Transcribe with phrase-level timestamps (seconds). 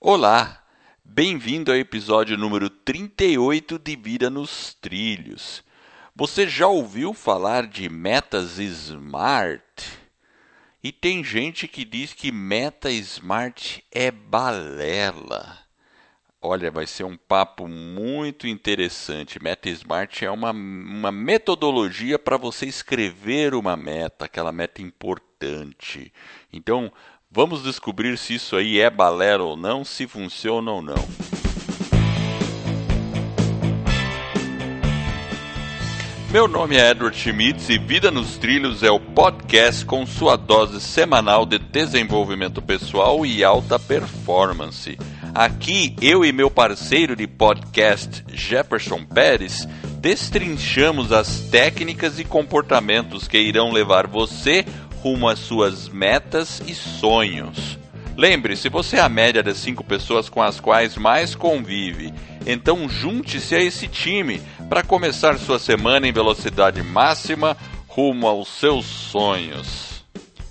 [0.00, 0.64] Olá,
[1.04, 5.64] bem-vindo ao episódio número 38 de Vida nos Trilhos.
[6.14, 9.60] Você já ouviu falar de metas smart?
[10.84, 15.58] E tem gente que diz que meta smart é balela.
[16.40, 19.42] Olha, vai ser um papo muito interessante.
[19.42, 26.12] Meta Smart é uma, uma metodologia para você escrever uma meta, aquela meta importante.
[26.52, 26.92] Então,
[27.30, 31.08] vamos descobrir se isso aí é balela ou não, se funciona ou não.
[36.30, 40.78] Meu nome é Edward Schmitz e Vida nos Trilhos é o podcast com sua dose
[40.78, 44.98] semanal de desenvolvimento pessoal e alta performance.
[45.34, 49.66] Aqui, eu e meu parceiro de podcast, Jefferson Pérez,
[50.00, 54.66] destrinchamos as técnicas e comportamentos que irão levar você
[55.02, 57.78] rumo às suas metas e sonhos.
[58.16, 62.12] Lembre-se, você é a média das cinco pessoas com as quais mais convive.
[62.44, 67.56] Então junte-se a esse time para começar sua semana em velocidade máxima
[67.86, 70.04] rumo aos seus sonhos.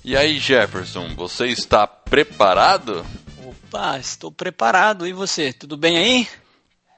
[0.03, 3.05] E aí, Jefferson, você está preparado?
[3.45, 5.05] Opa, estou preparado.
[5.05, 6.27] E você, tudo bem aí?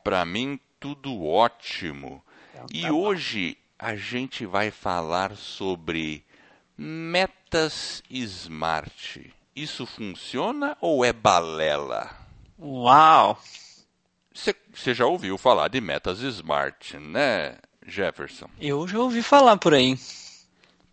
[0.04, 2.23] Para mim, tudo ótimo.
[2.54, 2.92] Então, tá e bom.
[2.92, 6.23] hoje a gente vai falar sobre
[6.78, 7.39] metas
[8.09, 9.33] smart.
[9.55, 12.09] Isso funciona ou é balela?
[12.58, 13.39] Uau!
[14.73, 18.50] Você já ouviu falar de metas smart, né, Jefferson?
[18.59, 19.97] Eu já ouvi falar por aí.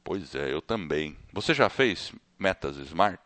[0.03, 1.17] Pois é, eu também.
[1.33, 3.21] Você já fez metas smart?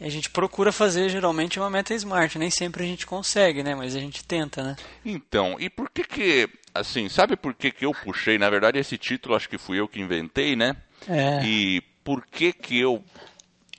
[0.00, 3.74] A gente procura fazer geralmente uma meta smart, nem sempre a gente consegue, né?
[3.74, 4.76] Mas a gente tenta, né?
[5.04, 8.36] Então, e por que que, assim, sabe por que que eu puxei?
[8.36, 10.76] Na verdade, esse título acho que fui eu que inventei, né?
[11.08, 11.42] É.
[11.44, 13.04] E por que que eu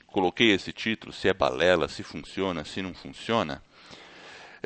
[0.05, 1.13] coloquei esse título?
[1.13, 3.63] Se é balela, se funciona, se não funciona?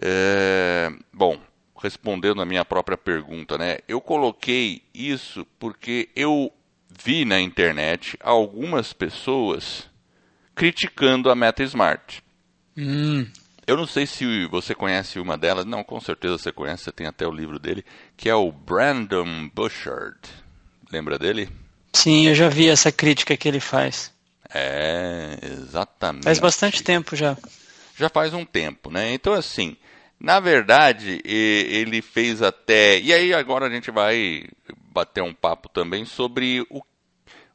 [0.02, 1.40] É, bom,
[1.80, 3.78] respondendo a minha própria pergunta, né?
[3.88, 6.52] Eu coloquei isso porque eu
[6.90, 9.88] vi na internet algumas pessoas
[10.56, 12.24] criticando a Meta Smart.
[12.76, 13.28] Hum.
[13.68, 17.06] Eu não sei se você conhece uma delas, não, com certeza você conhece, você tem
[17.06, 17.86] até o livro dele,
[18.18, 20.18] que é o Brandon Bouchard.
[20.92, 21.48] Lembra dele?
[21.94, 24.12] Sim, eu já vi essa crítica que ele faz.
[24.54, 26.24] É, exatamente.
[26.24, 27.38] Faz bastante tempo já.
[27.98, 29.14] Já faz um tempo, né?
[29.14, 29.78] Então, assim,
[30.20, 33.00] na verdade, ele fez até.
[33.00, 34.46] E aí, agora a gente vai
[34.94, 36.82] bater um papo também sobre o,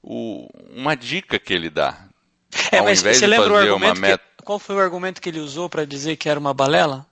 [0.03, 2.07] o, uma dica que ele dá.
[2.73, 4.19] É, mas você lembra o argumento meta...
[4.19, 7.07] que, qual foi o argumento que ele usou para dizer que era uma balela?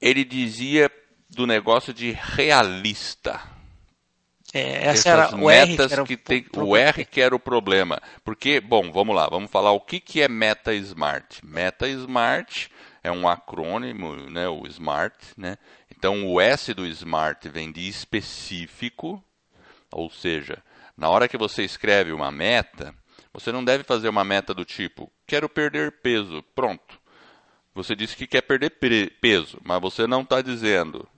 [0.00, 0.90] Ele dizia
[1.28, 3.40] do negócio de realista.
[4.54, 7.40] É, essa era o R que era o, que tem, o R que era o
[7.40, 8.00] problema.
[8.22, 11.44] Porque, bom, vamos lá, vamos falar o que, que é Meta Smart.
[11.44, 12.70] Meta Smart
[13.02, 15.56] é um acrônimo, né, o SMART, né?
[15.90, 19.22] Então o S do SMART vem de específico,
[19.90, 20.62] ou seja,
[20.96, 22.94] na hora que você escreve uma meta,
[23.32, 27.00] você não deve fazer uma meta do tipo, quero perder peso, pronto.
[27.74, 28.70] Você disse que quer perder
[29.20, 31.08] peso, mas você não está dizendo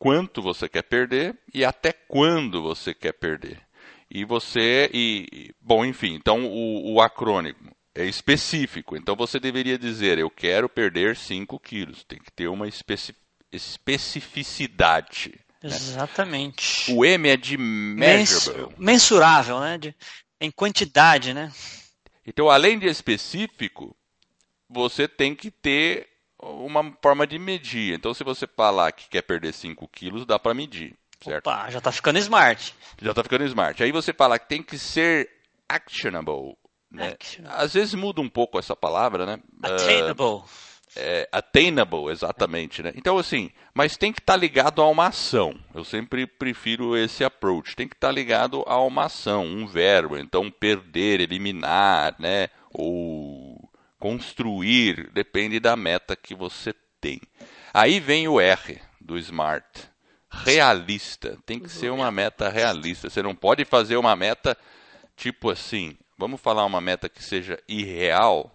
[0.00, 3.60] quanto você quer perder e até quando você quer perder.
[4.10, 8.96] E você, e, bom, enfim, então o, o acrônimo é específico.
[8.96, 12.02] Então você deveria dizer, eu quero perder 5 quilos.
[12.02, 13.14] Tem que ter uma especi
[13.52, 15.38] especificidade.
[15.62, 15.70] Né?
[15.70, 16.90] Exatamente.
[16.90, 16.96] Né?
[16.96, 18.74] O M é de measurable.
[18.78, 19.76] Mensurável, né?
[19.76, 19.94] De,
[20.40, 21.52] em quantidade, né?
[22.24, 23.94] Então, além de específico,
[24.68, 26.09] você tem que ter
[26.42, 27.94] uma forma de medir.
[27.94, 31.48] Então, se você falar que quer perder 5 quilos, dá para medir, certo?
[31.48, 32.74] Opa, já está ficando smart.
[33.00, 33.82] Já está ficando smart.
[33.82, 35.28] Aí você fala que tem que ser
[35.68, 36.56] actionable.
[36.90, 37.10] Né?
[37.10, 37.62] Actionable.
[37.62, 39.40] Às vezes muda um pouco essa palavra, né?
[39.62, 40.24] Attainable.
[40.24, 40.44] Uh,
[40.96, 42.92] é, attainable, exatamente, né?
[42.96, 45.54] Então, assim, mas tem que estar tá ligado a uma ação.
[45.72, 47.76] Eu sempre prefiro esse approach.
[47.76, 50.18] Tem que estar tá ligado a uma ação, um verbo.
[50.18, 52.48] Então, perder, eliminar, né?
[52.72, 53.39] Ou
[54.00, 57.20] construir, depende da meta que você tem.
[57.72, 59.88] Aí vem o R do SMART.
[60.32, 61.36] Realista.
[61.44, 63.10] Tem que ser uma meta realista.
[63.10, 64.56] Você não pode fazer uma meta
[65.16, 65.96] tipo assim.
[66.16, 68.50] Vamos falar uma meta que seja irreal.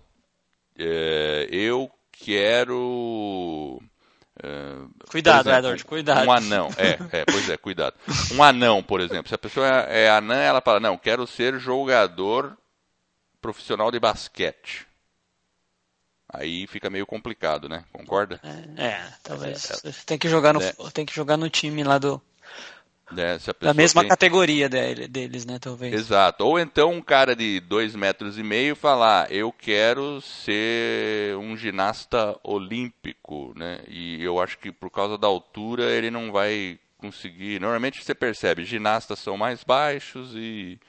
[0.77, 3.79] É, eu quero.
[4.37, 6.27] Uh, cuidado, exemplo, Edward, cuidado.
[6.27, 7.95] Um anão, é, é, pois é, cuidado.
[8.33, 9.29] Um anão, por exemplo.
[9.29, 12.57] Se a pessoa é, é anã, ela fala: Não, quero ser jogador
[13.41, 14.87] profissional de basquete.
[16.37, 17.83] Aí fica meio complicado, né?
[17.91, 18.39] Concorda?
[18.77, 19.83] É, é talvez.
[19.83, 20.73] É, tem que jogar no, é.
[20.93, 22.21] tem que jogar no time lá do
[23.11, 23.37] Né?
[23.61, 24.09] da mesma tem...
[24.09, 25.93] categoria dele, deles, né, talvez.
[25.93, 26.43] Exato.
[26.43, 32.37] Ou então um cara de dois metros e meio falar, eu quero ser um ginasta
[32.43, 33.81] olímpico, né?
[33.87, 37.59] E eu acho que por causa da altura ele não vai conseguir.
[37.61, 40.79] Normalmente você percebe, ginastas são mais baixos e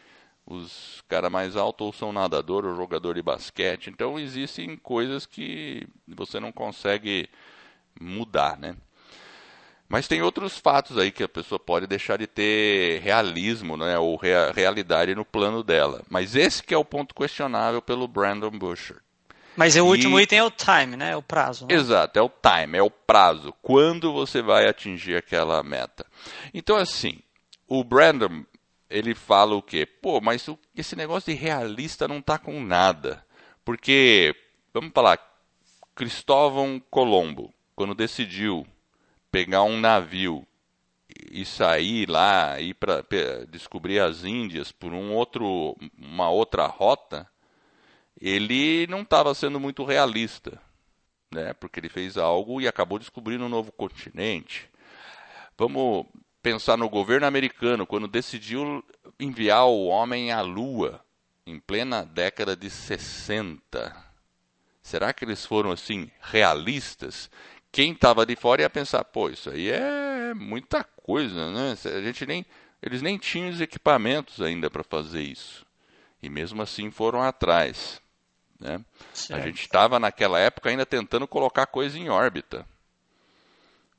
[0.47, 3.89] os caras mais altos ou são nadador ou jogador de basquete.
[3.91, 7.29] Então existem coisas que você não consegue
[8.01, 8.77] mudar, né?
[9.89, 14.17] Mas tem outros fatos aí que a pessoa pode deixar de ter realismo, né, ou
[14.17, 16.03] rea realidade no plano dela.
[16.11, 18.97] Mas esse que é o ponto questionável pelo Brandon Busher.
[19.57, 19.81] Mas o e...
[19.81, 21.13] último item é o time, né?
[21.13, 21.67] É o prazo.
[21.67, 21.75] Né?
[21.75, 23.55] Exato, é o time, é o prazo.
[23.63, 26.05] Quando você vai atingir aquela meta.
[26.53, 27.21] Então, assim,
[27.67, 28.45] o Brandon,
[28.89, 29.87] ele fala o quê?
[29.87, 33.25] Pô, mas esse negócio de realista não tá com nada.
[33.65, 34.35] Porque,
[34.73, 35.19] vamos falar,
[35.95, 38.67] Cristóvão Colombo, quando decidiu
[39.31, 40.47] pegar um navio
[41.31, 43.05] e sair lá e para
[43.49, 47.29] descobrir as Índias por um outro, uma outra rota,
[48.21, 50.61] ele não estava sendo muito realista,
[51.31, 51.53] né?
[51.55, 54.71] Porque ele fez algo e acabou descobrindo um novo continente.
[55.59, 56.07] Vamos
[56.47, 58.85] pensar no governo americano quando decidiu
[59.19, 61.05] enviar o homem à Lua
[61.45, 64.05] em plena década de 60.
[64.81, 67.29] Será que eles foram assim realistas?
[67.73, 71.77] quem estava de fora ia pensar, pô, isso aí é muita coisa, né?
[71.85, 72.47] A gente nem,
[72.81, 75.67] eles nem tinham os equipamentos ainda para fazer isso.
[76.23, 78.01] E mesmo assim foram atrás.
[78.59, 78.81] Né?
[79.31, 82.65] A gente estava naquela época ainda tentando colocar coisa em órbita.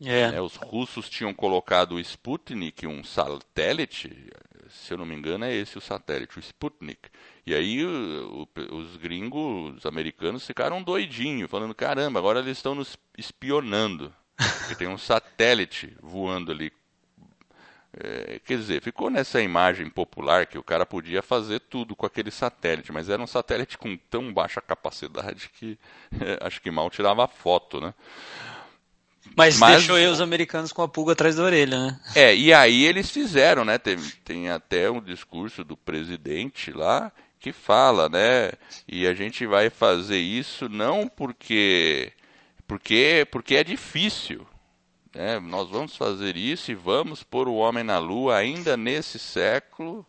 [0.01, 0.31] É.
[0.31, 0.41] Né?
[0.41, 4.31] Os russos tinham colocado o Sputnik, um satélite,
[4.69, 7.09] se eu não me engano é esse o satélite, o Sputnik.
[7.45, 12.75] E aí o, o, os gringos, os americanos ficaram doidinhos, falando, caramba, agora eles estão
[12.75, 14.13] nos espionando.
[14.59, 16.71] Porque tem um satélite voando ali.
[17.99, 22.29] É, quer dizer, ficou nessa imagem popular que o cara podia fazer tudo com aquele
[22.29, 25.79] satélite, mas era um satélite com tão baixa capacidade que
[26.21, 27.93] é, acho que mal tirava foto, né?
[29.35, 31.99] Mas, Mas, deixou eu os americanos com a pulga atrás da orelha, né?
[32.15, 33.77] É, e aí eles fizeram, né?
[33.77, 38.51] Tem, tem até um discurso do presidente lá que fala, né?
[38.87, 42.11] E a gente vai fazer isso não porque
[42.67, 44.45] porque porque é difícil,
[45.15, 45.39] né?
[45.39, 50.05] Nós vamos fazer isso e vamos pôr o homem na lua ainda nesse século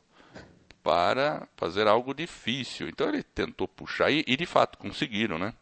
[0.82, 2.88] para fazer algo difícil.
[2.88, 5.53] Então ele tentou puxar e, e de fato conseguiram, né?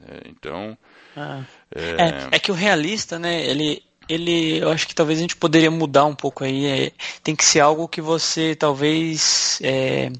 [0.00, 0.78] É, então
[1.16, 1.42] ah.
[1.74, 2.28] É...
[2.32, 3.44] é que o realista, né?
[3.44, 6.66] Ele ele, eu acho que talvez a gente poderia mudar um pouco aí.
[6.66, 6.92] É,
[7.22, 10.10] tem que ser algo que você talvez é,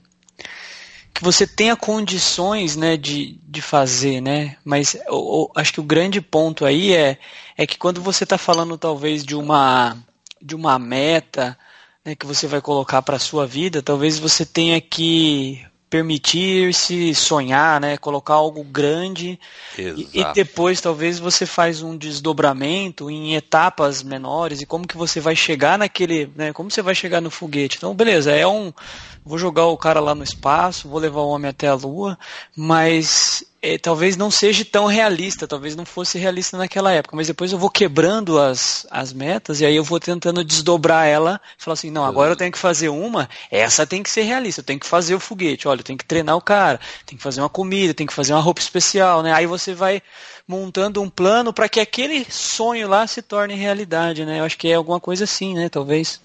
[1.15, 4.57] que você tenha condições né, de, de fazer, né?
[4.65, 7.19] Mas eu, eu acho que o grande ponto aí é,
[7.57, 9.97] é que quando você está falando talvez de uma,
[10.43, 11.57] de uma meta
[12.05, 17.81] né, que você vai colocar para a sua vida, talvez você tenha que permitir-se sonhar,
[17.81, 17.97] né?
[17.97, 19.39] Colocar algo grande
[19.79, 25.21] e, e, depois talvez você faz um desdobramento em etapas menores e como que você
[25.21, 26.53] vai chegar naquele, né?
[26.53, 27.77] Como você vai chegar no foguete?
[27.77, 28.73] Então, beleza, é um
[29.25, 32.17] vou jogar o cara lá no espaço, vou levar o homem até a lua,
[32.55, 37.51] mas é, talvez não seja tão realista, talvez não fosse realista naquela época, mas depois
[37.51, 41.91] eu vou quebrando as, as metas e aí eu vou tentando desdobrar ela falar assim,
[41.91, 44.87] não, agora eu tenho que fazer uma, essa tem que ser realista, eu tenho que
[44.87, 47.93] fazer o foguete, olha, eu tenho que treinar o cara, tem que fazer uma comida,
[47.93, 49.33] tem que fazer uma roupa especial, né?
[49.33, 50.01] Aí você vai
[50.47, 54.39] montando um plano para que aquele sonho lá se torne realidade, né?
[54.39, 55.69] Eu acho que é alguma coisa assim, né?
[55.69, 56.21] Talvez.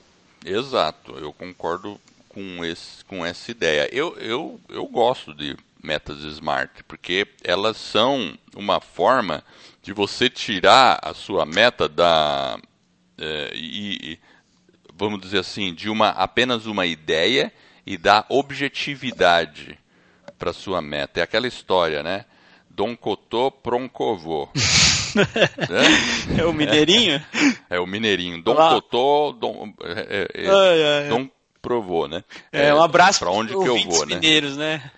[0.46, 2.00] Exato, eu concordo
[2.30, 3.90] com, esse, com essa ideia.
[3.92, 9.44] Eu, eu, eu gosto de metas smart, porque elas são uma forma
[9.82, 12.58] de você tirar a sua meta da.
[13.18, 14.20] É, e,
[14.96, 17.52] vamos dizer assim, de uma apenas uma ideia
[17.86, 19.78] e dar objetividade
[20.38, 21.20] para sua meta.
[21.20, 22.26] É aquela história, né?
[22.70, 24.50] Dom Cotô Proncovô.
[26.38, 26.42] é?
[26.42, 27.24] é o mineirinho?
[27.70, 28.42] É, é o mineirinho.
[28.42, 31.30] Dom Cotô, Dom, é, é, ai, ai, Dom
[31.62, 32.24] provou, né?
[32.52, 34.16] É, um abraço para onde que eu vou, né?
[34.16, 34.92] mineiros, né?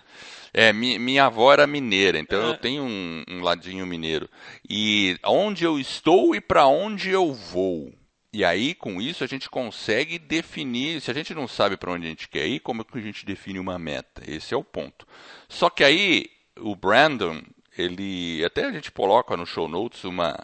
[0.56, 2.50] É, mi, minha avó era mineira, então é.
[2.50, 4.30] eu tenho um, um, ladinho mineiro.
[4.70, 7.92] E onde eu estou e para onde eu vou.
[8.32, 11.00] E aí, com isso, a gente consegue definir.
[11.00, 13.02] Se a gente não sabe para onde a gente quer ir, como é que a
[13.02, 14.22] gente define uma meta?
[14.26, 15.06] Esse é o ponto.
[15.48, 16.26] Só que aí,
[16.58, 17.42] o Brandon,
[17.76, 18.44] ele.
[18.44, 20.36] Até a gente coloca no show notes uma,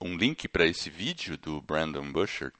[0.00, 2.52] um link para esse vídeo do Brandon Busher,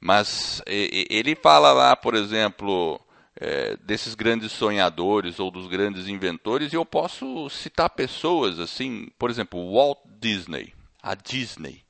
[0.00, 2.98] mas ele fala lá, por exemplo,
[3.40, 9.30] é, desses grandes sonhadores ou dos grandes inventores, e eu posso citar pessoas assim, por
[9.30, 11.84] exemplo, Walt Disney, a Disney.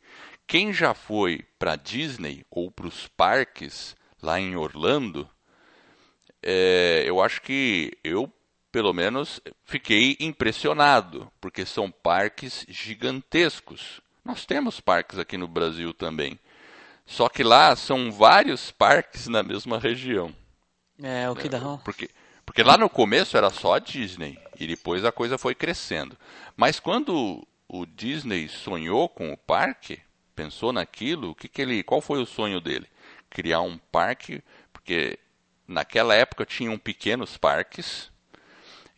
[0.47, 5.29] Quem já foi para Disney ou para os parques lá em Orlando,
[6.43, 8.31] é, eu acho que eu,
[8.71, 14.01] pelo menos, fiquei impressionado, porque são parques gigantescos.
[14.25, 16.39] Nós temos parques aqui no Brasil também.
[17.07, 20.35] Só que lá são vários parques na mesma região.
[21.03, 21.61] É, o que dá.
[21.85, 22.11] Porque,
[22.45, 26.17] porque lá no começo era só a Disney e depois a coisa foi crescendo.
[26.57, 30.01] Mas quando o Disney sonhou com o parque,
[30.35, 32.89] pensou naquilo, o que, que ele, qual foi o sonho dele?
[33.31, 35.19] Criar um parque, porque
[35.67, 38.11] naquela época tinham pequenos parques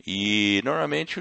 [0.06, 1.20] e normalmente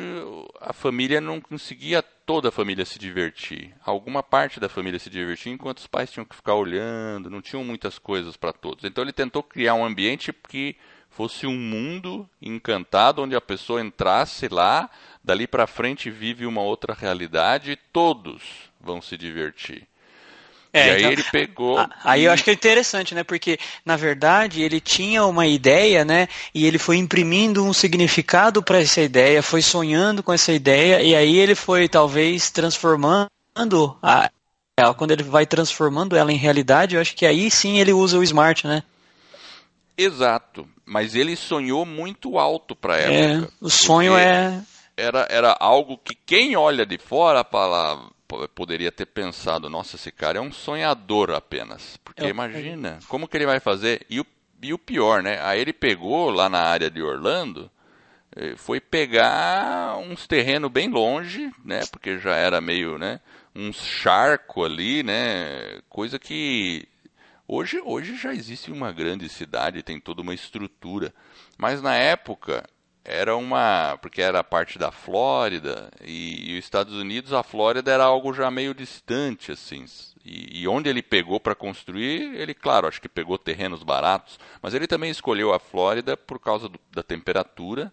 [0.62, 3.75] a família não conseguia toda a família se divertir.
[3.86, 7.63] Alguma parte da família se divertia enquanto os pais tinham que ficar olhando, não tinham
[7.63, 8.83] muitas coisas para todos.
[8.86, 10.75] Então ele tentou criar um ambiente que
[11.09, 14.89] fosse um mundo encantado onde a pessoa entrasse lá,
[15.24, 19.88] dali para frente vive uma outra realidade e todos vão se divertir.
[20.72, 21.88] É, e aí então, ele pegou.
[22.04, 23.24] Aí eu acho que é interessante, né?
[23.24, 26.28] Porque, na verdade, ele tinha uma ideia, né?
[26.54, 31.16] E ele foi imprimindo um significado para essa ideia, foi sonhando com essa ideia, e
[31.16, 33.30] aí ele foi talvez transformando
[34.02, 34.30] a,
[34.96, 38.24] quando ele vai transformando ela em realidade, eu acho que aí sim ele usa o
[38.24, 38.84] smart, né?
[39.98, 40.68] Exato.
[40.86, 43.52] Mas ele sonhou muito alto para a é, época.
[43.52, 44.62] É, o sonho é.
[44.96, 48.10] Era, era algo que quem olha de fora fala,
[48.53, 51.98] poderia ter pensado, nossa, esse cara é um sonhador apenas.
[51.98, 54.05] Porque é imagina, como que ele vai fazer?
[54.09, 54.25] E o,
[54.62, 55.39] e o pior, né?
[55.41, 57.69] Aí ele pegou lá na área de Orlando,
[58.36, 61.81] eh, foi pegar uns terrenos bem longe, né?
[61.91, 63.19] Porque já era meio, né?
[63.55, 65.81] Um charco ali, né?
[65.89, 66.88] Coisa que
[67.48, 71.13] hoje, hoje já existe uma grande cidade, tem toda uma estrutura.
[71.57, 72.63] Mas na época
[73.03, 73.98] era uma.
[74.01, 78.50] porque era parte da Flórida, e, e os Estados Unidos, a Flórida era algo já
[78.51, 79.86] meio distante, assim.
[80.24, 84.74] E, e onde ele pegou para construir, ele, claro, acho que pegou terrenos baratos, mas
[84.74, 87.91] ele também escolheu a Flórida por causa do, da temperatura,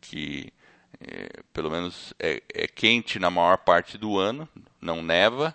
[0.00, 0.52] que
[1.00, 4.48] é, pelo menos é, é quente na maior parte do ano,
[4.80, 5.54] não neva.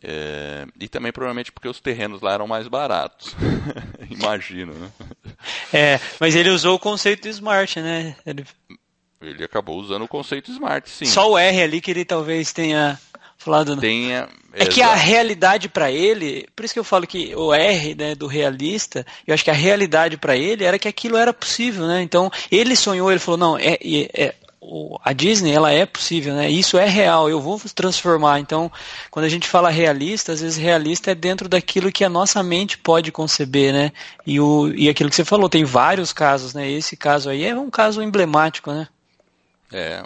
[0.00, 3.34] É, e também provavelmente porque os terrenos lá eram mais baratos.
[4.08, 4.92] Imagino, né?
[5.72, 8.16] É, mas ele usou o conceito smart, né?
[8.24, 8.44] Ele...
[9.20, 11.04] ele acabou usando o conceito smart, sim.
[11.04, 12.98] Só o R ali que ele talvez tenha
[13.38, 13.76] falado.
[13.76, 14.28] Tenha.
[14.52, 14.74] É exato.
[14.74, 18.26] que a realidade para ele, por isso que eu falo que o R né, do
[18.26, 22.02] realista, eu acho que a realidade para ele era que aquilo era possível, né?
[22.02, 23.78] Então ele sonhou, ele falou não, é,
[24.14, 24.34] é
[25.02, 26.50] a Disney ela é possível, né?
[26.50, 28.40] Isso é real, eu vou transformar.
[28.40, 28.70] Então,
[29.10, 32.76] quando a gente fala realista, às vezes realista é dentro daquilo que a nossa mente
[32.76, 33.92] pode conceber, né?
[34.26, 36.70] E, o, e aquilo que você falou, tem vários casos, né?
[36.70, 38.88] Esse caso aí é um caso emblemático, né?
[39.72, 40.02] É,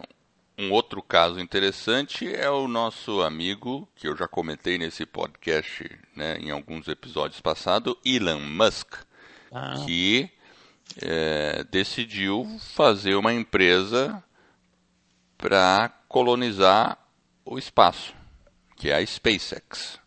[0.58, 6.36] um outro caso interessante é o nosso amigo, que eu já comentei nesse podcast, né,
[6.38, 8.94] em alguns episódios passados, Elon Musk,
[9.52, 9.74] ah.
[9.84, 10.30] que
[11.00, 14.22] é, decidiu fazer uma empresa
[15.42, 16.96] para colonizar
[17.44, 18.14] o espaço,
[18.76, 19.98] que é a SpaceX.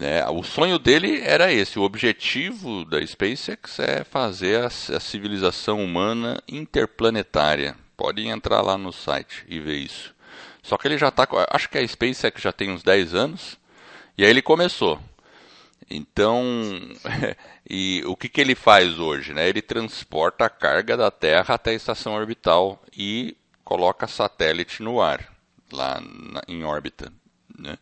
[0.00, 5.84] É, o sonho dele era esse, o objetivo da SpaceX é fazer a, a civilização
[5.84, 7.76] humana interplanetária.
[7.98, 10.14] Podem entrar lá no site e ver isso.
[10.62, 13.58] Só que ele já está, acho que a SpaceX já tem uns 10 anos,
[14.16, 14.98] e aí ele começou.
[15.90, 16.42] Então,
[17.68, 19.34] e o que, que ele faz hoje?
[19.34, 19.50] Né?
[19.50, 23.36] Ele transporta a carga da Terra até a estação orbital e
[23.68, 25.30] coloca satélite no ar,
[25.70, 27.12] lá na, em órbita.
[27.58, 27.76] Né?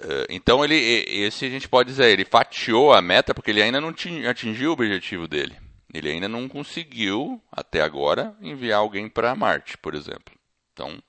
[0.00, 3.80] Eh, então ele, esse a gente pode dizer, ele fatiou a meta porque ele ainda
[3.80, 3.94] não
[4.28, 5.56] atingiu o objetivo dele.
[5.94, 10.34] Ele ainda não conseguiu, até agora, enviar alguém para Marte, por exemplo.
[10.72, 11.00] Então,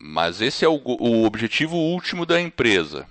[0.00, 3.06] mas esse é o, o objetivo último da empresa.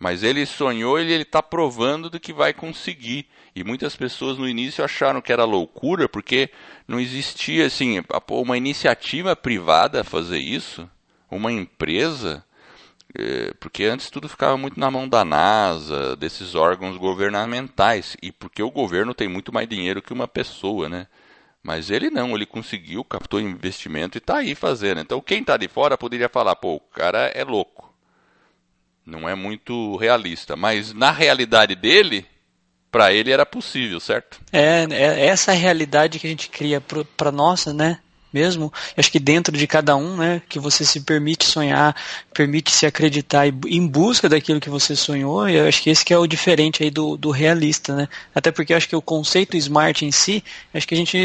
[0.00, 3.26] Mas ele sonhou e ele está provando do que vai conseguir.
[3.54, 6.48] E muitas pessoas no início acharam que era loucura, porque
[6.88, 10.88] não existia assim uma iniciativa privada a fazer isso,
[11.30, 12.42] uma empresa,
[13.14, 18.62] é, porque antes tudo ficava muito na mão da NASA, desses órgãos governamentais, e porque
[18.62, 21.06] o governo tem muito mais dinheiro que uma pessoa, né?
[21.62, 25.00] Mas ele não, ele conseguiu, captou investimento e está aí fazendo.
[25.02, 27.89] Então quem está de fora poderia falar, pô, o cara é louco
[29.10, 32.24] não é muito realista, mas na realidade dele,
[32.90, 34.40] para ele era possível, certo?
[34.52, 36.80] É, é essa realidade que a gente cria
[37.16, 37.98] para nossa, né?
[38.32, 38.72] Mesmo.
[38.96, 41.94] acho que dentro de cada um, né, que você se permite sonhar,
[42.32, 45.48] permite se acreditar e, em busca daquilo que você sonhou.
[45.48, 48.08] E eu acho que esse que é o diferente aí do, do realista, né?
[48.34, 51.18] Até porque acho que o conceito smart em si, acho que a gente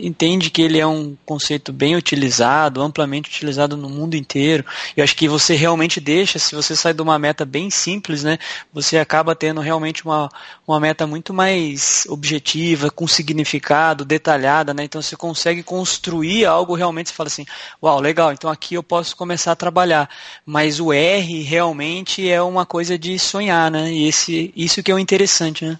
[0.00, 4.64] entende que ele é um conceito bem utilizado, amplamente utilizado no mundo inteiro.
[4.96, 8.38] Eu acho que você realmente deixa, se você sai de uma meta bem simples, né,
[8.72, 10.28] você acaba tendo realmente uma,
[10.66, 14.84] uma meta muito mais objetiva, com significado, detalhada, né?
[14.84, 17.46] Então você consegue construir algo realmente, você fala assim,
[17.82, 20.08] uau, legal, então aqui eu posso começar a trabalhar.
[20.44, 23.90] Mas o R realmente é uma coisa de sonhar, né?
[23.92, 25.78] E esse, isso que é o interessante, né?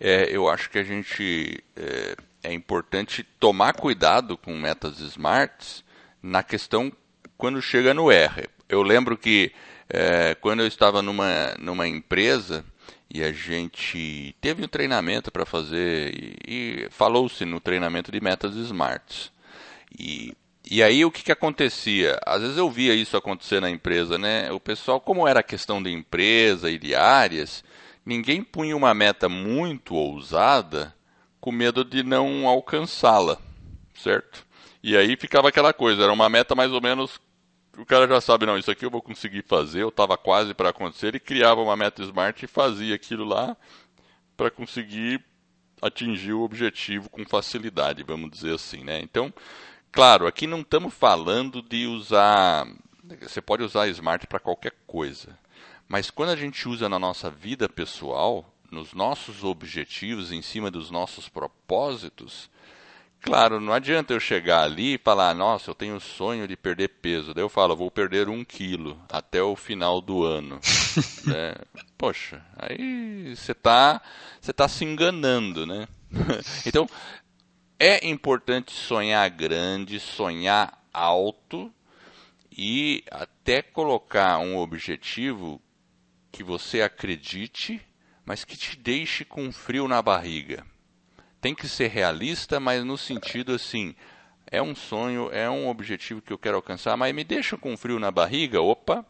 [0.00, 5.84] É, eu acho que a gente é, é importante tomar cuidado com metas smarts
[6.22, 6.92] na questão
[7.36, 8.48] quando chega no R.
[8.68, 9.52] Eu lembro que
[9.88, 12.64] é, quando eu estava numa, numa empresa
[13.12, 18.54] e a gente teve um treinamento para fazer e, e falou-se no treinamento de metas
[18.56, 19.30] smarts.
[19.98, 20.34] E,
[20.70, 22.18] e aí o que, que acontecia?
[22.24, 24.50] Às vezes eu via isso acontecer na empresa, né?
[24.52, 27.64] O pessoal, como era questão de empresa e de áreas,
[28.04, 30.94] ninguém punha uma meta muito ousada
[31.40, 33.38] com medo de não alcançá-la,
[33.94, 34.46] certo?
[34.82, 37.20] E aí ficava aquela coisa, era uma meta mais ou menos
[37.78, 40.68] o cara já sabe, não, isso aqui eu vou conseguir fazer, eu estava quase para
[40.68, 43.56] acontecer, ele criava uma meta smart e fazia aquilo lá
[44.36, 45.24] para conseguir
[45.80, 49.00] atingir o objetivo com facilidade, vamos dizer assim, né?
[49.00, 49.32] Então,
[49.92, 52.66] claro, aqui não estamos falando de usar,
[53.20, 55.38] você pode usar smart para qualquer coisa,
[55.86, 60.90] mas quando a gente usa na nossa vida pessoal, nos nossos objetivos, em cima dos
[60.90, 62.50] nossos propósitos,
[63.22, 66.88] Claro, não adianta eu chegar ali e falar, nossa, eu tenho o sonho de perder
[66.88, 67.32] peso.
[67.32, 70.58] Daí eu falo, vou perder um quilo até o final do ano.
[71.24, 71.54] né?
[71.96, 74.02] Poxa, aí você está
[74.40, 75.86] você tá se enganando, né?
[76.66, 76.88] então,
[77.86, 81.72] é importante sonhar grande, sonhar alto
[82.50, 85.60] e até colocar um objetivo
[86.30, 87.80] que você acredite,
[88.24, 90.64] mas que te deixe com frio na barriga
[91.42, 93.96] tem que ser realista, mas no sentido assim,
[94.46, 97.98] é um sonho, é um objetivo que eu quero alcançar, mas me deixa com frio
[97.98, 99.04] na barriga, opa,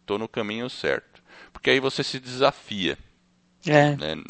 [0.00, 1.22] estou no caminho certo.
[1.52, 2.98] Porque aí você se desafia.
[3.66, 3.94] É.
[3.96, 4.22] Né?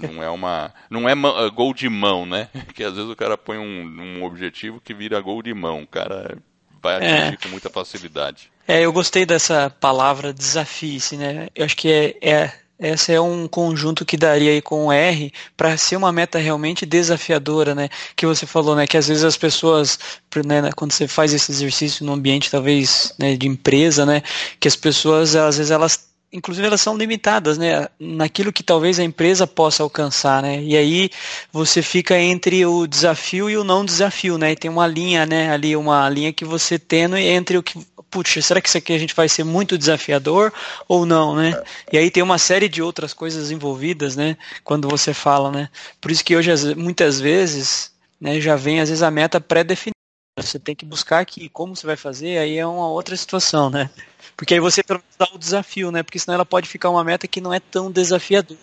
[0.00, 0.72] Não é uma.
[0.88, 1.14] Não é
[1.50, 2.48] gol de mão, né?
[2.74, 5.82] Que às vezes o cara põe um, um objetivo que vira gol de mão.
[5.82, 6.38] O cara
[6.82, 7.36] vai atingir é.
[7.36, 8.50] com muita facilidade.
[8.66, 11.48] É, eu gostei dessa palavra desafie-se, né?
[11.54, 15.32] Eu acho que é, é esse é um conjunto que daria aí com o R
[15.56, 17.88] para ser uma meta realmente desafiadora, né?
[18.16, 18.88] Que você falou, né?
[18.88, 19.98] Que às vezes as pessoas,
[20.44, 24.22] né, quando você faz esse exercício no ambiente talvez né, de empresa, né?
[24.58, 29.04] Que as pessoas, às vezes elas inclusive elas são limitadas, né, naquilo que talvez a
[29.04, 31.10] empresa possa alcançar, né, e aí
[31.52, 35.50] você fica entre o desafio e o não desafio, né, e tem uma linha, né,
[35.50, 37.78] ali uma linha que você tendo entre o que,
[38.10, 40.52] putz, será que isso aqui a gente vai ser muito desafiador
[40.88, 41.60] ou não, né,
[41.92, 45.68] e aí tem uma série de outras coisas envolvidas, né, quando você fala, né,
[46.00, 49.92] por isso que hoje muitas vezes, né, já vem às vezes a meta pré-definida,
[50.36, 53.90] você tem que buscar aqui como você vai fazer, aí é uma outra situação, né.
[54.36, 56.02] Porque aí você pelo menos dá o desafio, né?
[56.02, 58.58] Porque senão ela pode ficar uma meta que não é tão desafiadora.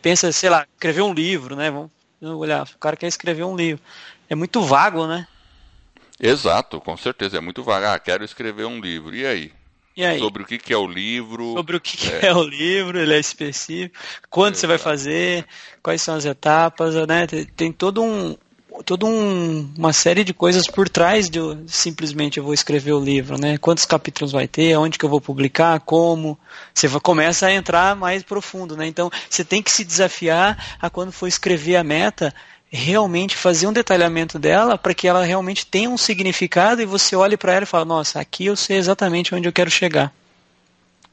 [0.00, 1.70] Pensa, sei lá, escrever um livro, né?
[1.70, 3.82] Vamos olhar, o cara quer escrever um livro.
[4.28, 5.26] É muito vago, né?
[6.20, 7.38] Exato, com certeza.
[7.38, 7.86] É muito vago.
[7.86, 9.14] Ah, quero escrever um livro.
[9.14, 9.52] E aí?
[9.96, 10.20] E aí?
[10.20, 11.52] Sobre o que, que é o livro.
[11.54, 12.26] Sobre o que, que é.
[12.26, 12.34] é.
[12.34, 13.98] o livro, ele é específico.
[14.30, 14.60] Quando Exato.
[14.60, 15.46] você vai fazer,
[15.82, 17.26] quais são as etapas, né?
[17.26, 18.36] Tem, tem todo um,
[18.84, 23.02] toda um, uma série de coisas por trás de eu, simplesmente eu vou escrever o
[23.02, 23.58] livro, né?
[23.58, 26.38] Quantos capítulos vai ter, onde que eu vou publicar, como.
[26.72, 28.86] Você vai, começa a entrar mais profundo, né?
[28.86, 32.34] Então você tem que se desafiar a quando for escrever a meta,
[32.70, 37.36] realmente fazer um detalhamento dela para que ela realmente tenha um significado e você olhe
[37.36, 40.12] para ela e fala, nossa, aqui eu sei exatamente onde eu quero chegar.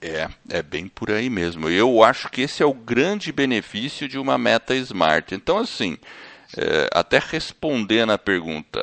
[0.02, 1.70] É, é bem por aí mesmo.
[1.70, 5.36] Eu acho que esse é o grande benefício de uma meta smart.
[5.36, 5.98] Então, assim,
[6.58, 8.82] é, até respondendo a pergunta,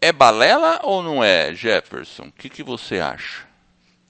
[0.00, 2.24] é balela ou não é, Jefferson?
[2.24, 3.46] O que, que você acha?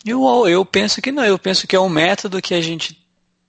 [0.04, 1.24] Eu, eu penso que não.
[1.24, 2.98] Eu penso que é um método que a gente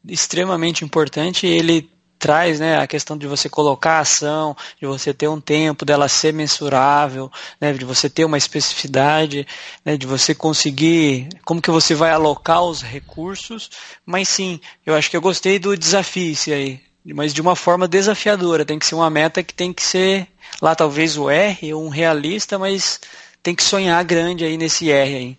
[0.08, 1.48] extremamente importante.
[1.48, 5.84] Ele traz né, a questão de você colocar a ação, de você ter um tempo,
[5.84, 9.46] dela ser mensurável, né, de você ter uma especificidade,
[9.84, 13.70] né, de você conseguir como que você vai alocar os recursos.
[14.06, 17.88] Mas sim, eu acho que eu gostei do desafio esse aí mas de uma forma
[17.88, 18.66] desafiadora.
[18.66, 20.28] Tem que ser uma meta que tem que ser
[20.62, 23.00] lá talvez o R, um realista, mas
[23.44, 25.38] tem que sonhar grande aí nesse R aí.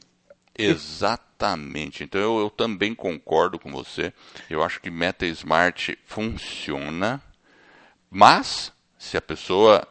[0.57, 2.05] Exatamente.
[2.05, 4.13] Então eu, eu também concordo com você.
[4.49, 7.21] Eu acho que meta smart funciona,
[8.11, 9.87] mas se a pessoa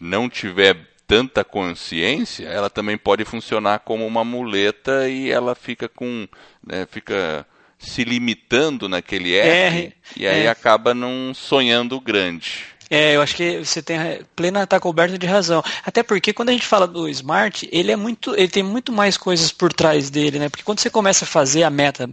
[0.00, 6.26] não tiver tanta consciência, ela também pode funcionar como uma muleta e ela fica com,
[6.66, 7.46] né, fica
[7.82, 10.48] se limitando naquele R, R e aí é.
[10.48, 12.71] acaba não sonhando grande.
[12.94, 13.96] É, eu acho que você tem
[14.36, 15.64] plena tá coberta de razão.
[15.82, 19.16] Até porque quando a gente fala do smart, ele é muito, ele tem muito mais
[19.16, 20.50] coisas por trás dele, né?
[20.50, 22.10] Porque quando você começa a fazer a meta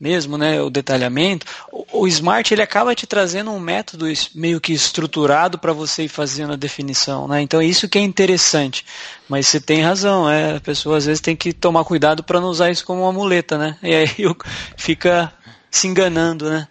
[0.00, 4.72] mesmo, né, o detalhamento, o, o smart ele acaba te trazendo um método meio que
[4.72, 7.42] estruturado para você ir fazendo a definição, né?
[7.42, 8.86] Então isso que é interessante.
[9.28, 12.48] Mas você tem razão, é, a pessoa às vezes tem que tomar cuidado para não
[12.48, 13.76] usar isso como uma muleta, né?
[13.82, 14.08] E aí
[14.78, 15.30] fica
[15.70, 16.66] se enganando, né?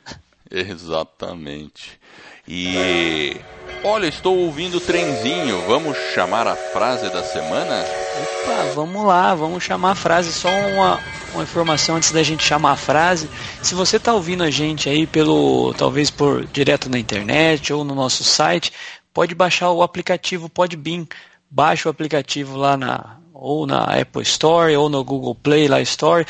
[0.49, 2.00] Exatamente.
[2.47, 3.37] E
[3.83, 5.61] olha, estou ouvindo o trenzinho.
[5.67, 7.85] Vamos chamar a frase da semana?
[8.23, 10.31] Opa, vamos lá, vamos chamar a frase.
[10.31, 10.99] Só uma,
[11.33, 13.29] uma informação antes da gente chamar a frase.
[13.61, 17.95] Se você está ouvindo a gente aí pelo, talvez por direto na internet ou no
[17.95, 18.73] nosso site,
[19.13, 21.05] pode baixar o aplicativo Podbean.
[21.49, 26.25] Baixa o aplicativo lá na ou na Apple Store ou no Google Play lá Store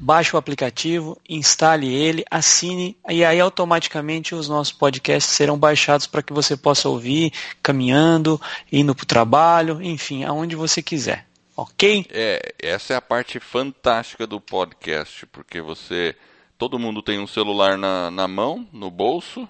[0.00, 6.22] baixe o aplicativo, instale ele, assine e aí automaticamente os nossos podcasts serão baixados para
[6.22, 7.32] que você possa ouvir
[7.62, 8.40] caminhando,
[8.72, 11.26] indo para o trabalho, enfim, aonde você quiser.
[11.54, 12.06] Ok?
[12.10, 16.16] É, essa é a parte fantástica do podcast, porque você.
[16.56, 19.48] Todo mundo tem um celular na, na mão, no bolso,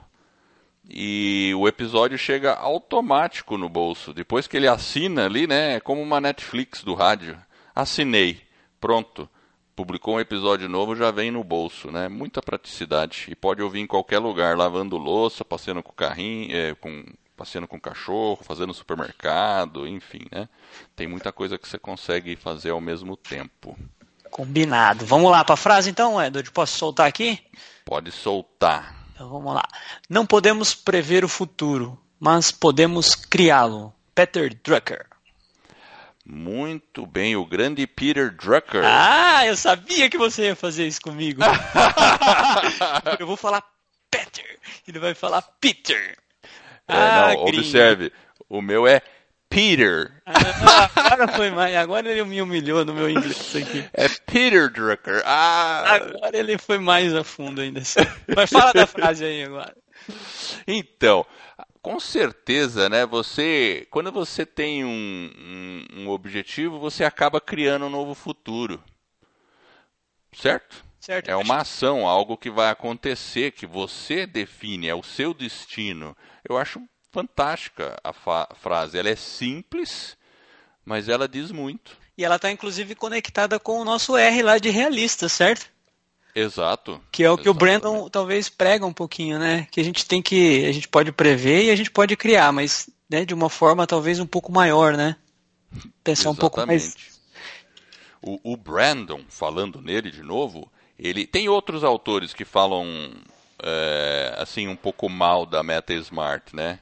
[0.89, 4.13] e o episódio chega automático no bolso.
[4.13, 5.77] Depois que ele assina ali, né?
[5.77, 7.39] É como uma Netflix do rádio.
[7.75, 8.41] Assinei.
[8.81, 9.29] Pronto
[9.81, 12.07] publicou um episódio novo, já vem no bolso, né?
[12.07, 13.29] Muita praticidade.
[13.31, 17.03] E pode ouvir em qualquer lugar, lavando louça, passeando com o carrinho, é, com,
[17.35, 20.51] passeando com cachorro, fazendo supermercado, enfim, né?
[20.95, 23.75] Tem muita coisa que você consegue fazer ao mesmo tempo.
[24.31, 25.07] Combinado.
[25.07, 26.51] Vamos lá para a frase então, Edward?
[26.51, 27.38] Posso soltar aqui?
[27.87, 28.95] Pode soltar.
[29.14, 29.66] Então vamos lá.
[30.11, 33.95] Não podemos prever o futuro, mas podemos criá-lo.
[34.14, 35.07] Peter Drucker.
[36.33, 38.83] Muito bem, o grande Peter Drucker.
[38.85, 41.43] Ah, eu sabia que você ia fazer isso comigo.
[43.19, 43.64] eu vou falar
[44.09, 46.16] Peter, ele vai falar Peter.
[46.87, 48.12] É, ah, não, observe,
[48.49, 49.03] o meu é
[49.49, 50.23] Peter.
[50.25, 53.85] Ah, agora foi mais, agora ele me humilhou no meu inglês aqui.
[53.93, 55.23] É Peter Drucker.
[55.27, 55.97] Ah.
[55.97, 57.83] Agora ele foi mais a fundo ainda.
[58.37, 59.75] Mas fala da frase aí agora.
[60.64, 61.27] Então,
[61.83, 63.07] com certeza, né?
[63.07, 68.83] Você, quando você tem um, um, um, objetivo, você acaba criando um novo futuro,
[70.33, 70.85] certo?
[71.01, 71.31] Certo.
[71.31, 76.14] É uma ação, algo que vai acontecer, que você define, é o seu destino.
[76.47, 76.79] Eu acho
[77.11, 78.12] fantástica a
[78.55, 78.99] frase.
[78.99, 80.16] Ela é simples,
[80.85, 81.97] mas ela diz muito.
[82.19, 85.71] E ela está inclusive conectada com o nosso R lá de realista, certo?
[86.35, 87.01] Exato.
[87.11, 89.66] Que é o que o Brandon talvez prega um pouquinho, né?
[89.71, 90.64] Que a gente tem que.
[90.66, 94.21] A gente pode prever e a gente pode criar, mas né, de uma forma talvez
[94.21, 95.16] um pouco maior, né?
[96.05, 96.37] Pensar Exatamente.
[96.37, 96.97] um pouco mais.
[98.23, 102.87] O, o Brandon, falando nele de novo, ele tem outros autores que falam
[103.62, 106.79] é, assim um pouco mal da Meta Smart, né?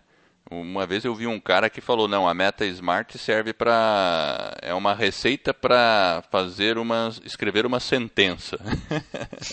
[0.50, 4.56] Uma vez eu vi um cara que falou: não, a Meta Smart serve para.
[4.62, 7.12] é uma receita para fazer uma.
[7.24, 8.58] escrever uma sentença.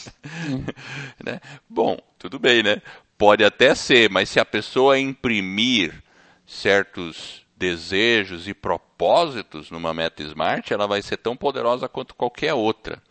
[1.24, 1.42] né?
[1.70, 2.82] Bom, tudo bem, né?
[3.18, 6.02] Pode até ser, mas se a pessoa imprimir
[6.46, 13.02] certos desejos e propósitos numa Meta Smart, ela vai ser tão poderosa quanto qualquer outra.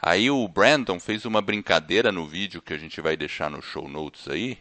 [0.00, 3.88] Aí o Brandon fez uma brincadeira no vídeo que a gente vai deixar no show
[3.88, 4.58] notes aí,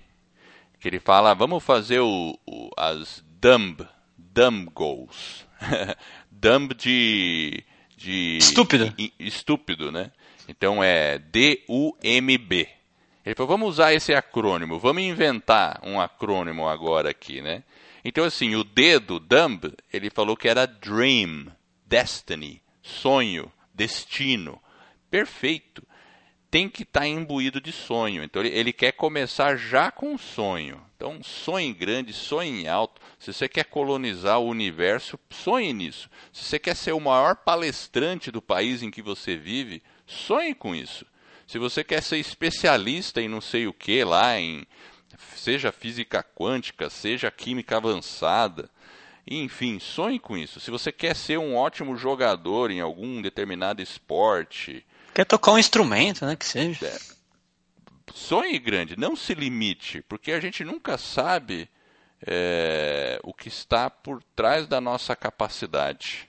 [0.80, 3.86] que ele fala, vamos fazer o, o as dumb,
[4.18, 5.46] dumb goals.
[6.32, 7.64] dumb de,
[7.98, 8.38] de...
[8.38, 8.94] Estúpido.
[8.98, 10.12] I, estúpido, né?
[10.48, 12.68] Então é D-U-M-B.
[13.26, 17.64] Ele falou, vamos usar esse acrônimo, vamos inventar um acrônimo agora aqui, né?
[18.04, 21.48] Então assim, o D do dumb, ele falou que era dream,
[21.86, 24.60] destiny, sonho, destino.
[25.12, 25.84] Perfeito
[26.52, 28.24] tem que estar tá imbuído de sonho.
[28.24, 30.82] Então ele, ele, quer começar já com sonho.
[30.96, 33.02] Então sonhe grande, sonhe alto.
[33.20, 36.10] Se você quer colonizar o universo, sonhe nisso.
[36.34, 40.76] Se você quer ser o maior palestrante do país em que você vive, sonhe com
[40.76, 41.06] isso.
[41.48, 44.66] Se você quer ser especialista em não sei o que lá, em
[45.36, 48.70] seja física quântica, seja química avançada,
[49.28, 50.60] enfim, sonhe com isso.
[50.60, 56.26] Se você quer ser um ótimo jogador em algum determinado esporte, Quer tocar um instrumento,
[56.26, 56.36] né?
[56.36, 56.86] Que seja.
[56.86, 56.98] É.
[58.14, 61.70] Sonhe grande, não se limite, porque a gente nunca sabe
[62.26, 66.28] é, o que está por trás da nossa capacidade.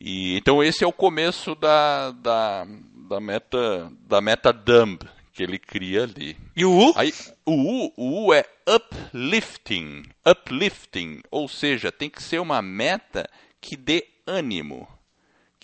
[0.00, 2.66] E, então esse é o começo da, da,
[3.08, 4.98] da meta da meta dumb
[5.32, 6.36] que ele cria ali.
[6.54, 6.92] E o U?
[6.96, 7.12] Aí,
[7.44, 13.28] o U, o U é uplifting, uplifting, ou seja, tem que ser uma meta
[13.60, 14.86] que dê ânimo,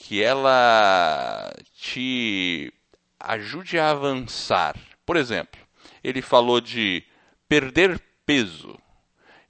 [0.01, 2.73] que ela te
[3.19, 4.77] ajude a avançar.
[5.05, 5.61] Por exemplo,
[6.05, 7.03] ele falou de
[7.49, 8.79] perder peso.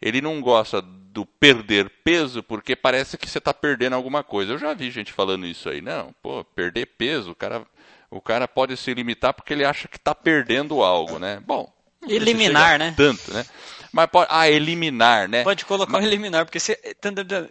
[0.00, 4.54] Ele não gosta do perder peso porque parece que você está perdendo alguma coisa.
[4.54, 5.82] Eu já vi gente falando isso aí.
[5.82, 7.66] Não, pô, perder peso, o cara,
[8.10, 11.42] o cara pode se limitar porque ele acha que está perdendo algo, né?
[11.46, 11.70] Bom,
[12.08, 12.94] eliminar, né?
[12.96, 13.44] Tanto, né?
[13.92, 15.42] Mas pode, ah, eliminar, né?
[15.42, 16.04] Pode colocar Mas...
[16.04, 16.78] um eliminar, porque se,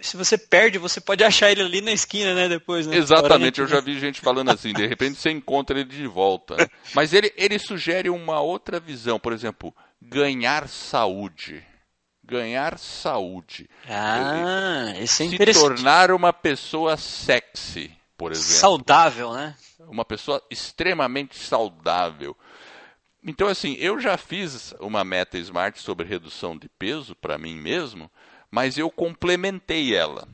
[0.01, 2.47] se você perde, você pode achar ele ali na esquina, né?
[2.47, 2.95] Depois, né?
[2.97, 6.55] Exatamente, eu já vi gente falando assim, de repente você encontra ele de volta.
[6.93, 11.63] Mas ele, ele sugere uma outra visão, por exemplo, ganhar saúde
[12.27, 13.69] ganhar saúde.
[13.87, 15.63] Ah, isso é interessante.
[15.63, 18.51] Se tornar uma pessoa sexy, por exemplo.
[18.51, 19.55] Saudável, né?
[19.79, 22.35] Uma pessoa extremamente saudável.
[23.27, 28.09] Então, assim, eu já fiz uma meta smart sobre redução de peso para mim mesmo,
[28.49, 30.25] mas eu complementei ela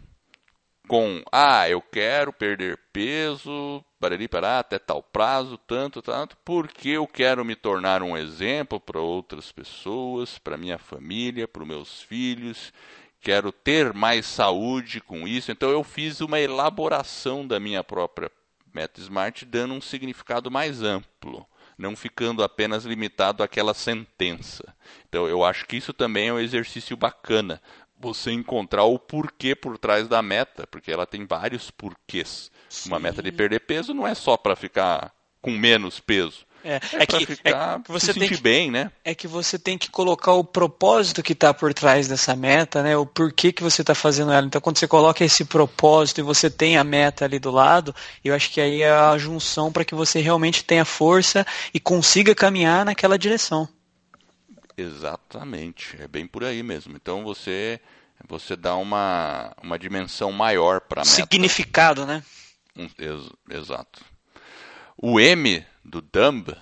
[0.87, 7.07] com, ah, eu quero perder peso, parari, pará, até tal prazo, tanto, tanto, porque eu
[7.07, 12.71] quero me tornar um exemplo para outras pessoas, para minha família, para os meus filhos,
[13.19, 15.51] quero ter mais saúde com isso.
[15.51, 18.29] Então eu fiz uma elaboração da minha própria
[18.73, 24.63] meta smart, dando um significado mais amplo, não ficando apenas limitado àquela sentença.
[25.07, 27.61] Então eu acho que isso também é um exercício bacana,
[27.99, 32.51] você encontrar o porquê por trás da meta, porque ela tem vários porquês.
[32.69, 32.89] Sim.
[32.89, 36.45] Uma meta de perder peso não é só para ficar com menos peso.
[36.63, 38.89] É, é, é que, ficar, é que você tem que, bem, né?
[39.03, 42.95] É que você tem que colocar o propósito que está por trás dessa meta, né?
[42.95, 44.47] O porquê que você está fazendo ela.
[44.47, 48.33] Então, quando você coloca esse propósito e você tem a meta ali do lado, eu
[48.33, 52.85] acho que aí é a junção para que você realmente tenha força e consiga caminhar
[52.85, 53.67] naquela direção.
[54.77, 56.95] Exatamente, é bem por aí mesmo.
[56.95, 57.79] Então você
[58.27, 61.15] você dá uma, uma dimensão maior para a meta.
[61.15, 62.23] Significado, né?
[62.75, 64.01] Um, ex, exato.
[64.97, 66.55] O M do Dumb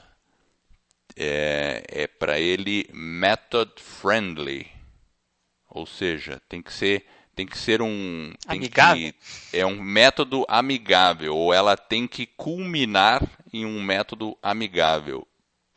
[1.16, 4.72] é, é para ele method friendly,
[5.70, 9.14] ou seja, tem que ser tem que ser um amigável.
[9.14, 15.26] Que, é um método amigável ou ela tem que culminar em um método amigável.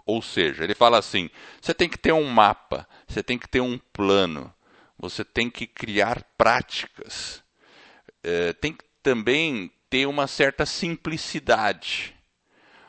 [0.05, 1.31] Ou seja, ele fala assim:
[1.61, 4.53] você tem que ter um mapa, você tem que ter um plano,
[4.99, 7.43] você tem que criar práticas,
[8.23, 12.14] é, tem que também ter uma certa simplicidade.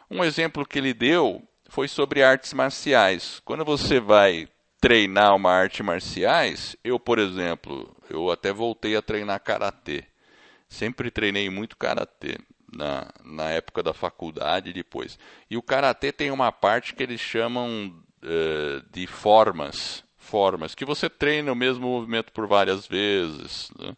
[0.09, 3.41] Um exemplo que ele deu foi sobre artes marciais.
[3.43, 4.47] Quando você vai
[4.79, 10.03] treinar uma arte marciais, eu, por exemplo, eu até voltei a treinar karatê.
[10.69, 12.37] Sempre treinei muito karatê
[12.71, 15.17] na, na época da faculdade e depois.
[15.49, 21.09] E o karatê tem uma parte que eles chamam uh, de formas, formas que você
[21.09, 23.95] treina o mesmo movimento por várias vezes, né?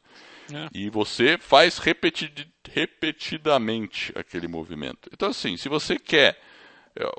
[0.54, 0.70] É.
[0.74, 5.10] e você faz repetid, repetidamente aquele movimento.
[5.12, 6.40] Então assim, se você quer,
[6.96, 7.10] é,